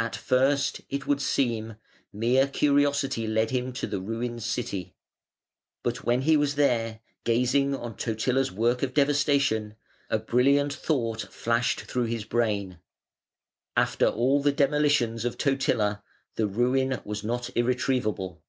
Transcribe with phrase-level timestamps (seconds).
[0.00, 1.76] At first, it would seem,
[2.10, 4.94] mere curiosity led him to the ruined City,
[5.82, 9.74] but when he was there, gazing on Totila's work of devastation,
[10.08, 12.78] a brilliant thought flashed through his brain.
[13.76, 16.02] After all the demolitions of Totila,
[16.36, 18.42] the ruin was not irretrievable.